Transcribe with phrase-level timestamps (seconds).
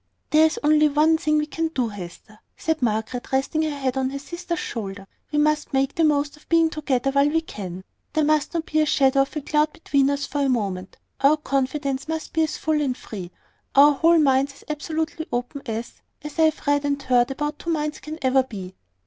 [0.31, 4.09] "There is only one thing we can do, Hester," said Margaret, resting her head on
[4.09, 5.05] her sister's shoulder.
[5.31, 7.83] "We must make the most of being together while we can.
[8.13, 10.97] There must not be the shadow of a cloud between us for a moment.
[11.19, 13.29] Our confidence must be as full and free,
[13.75, 17.69] our whole minds as absolutely open, as as I have read and heard that two
[17.69, 18.73] minds can never be."